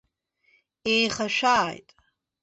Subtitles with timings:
[0.91, 1.87] Иеихашәааит!